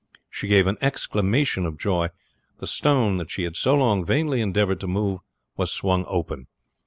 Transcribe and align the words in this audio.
She 0.31 0.47
gave 0.47 0.65
an 0.65 0.79
exclamation 0.81 1.63
of 1.67 1.77
joy 1.77 2.09
the 2.57 2.65
stone 2.65 3.17
that 3.17 3.29
she 3.29 3.43
had 3.43 3.55
so 3.55 3.75
long 3.75 4.03
vainly 4.03 4.41
endeavored 4.41 4.79
to 4.79 4.87
move 4.87 5.19
was 5.57 5.71
swung 5.71 6.05
open. 6.07 6.47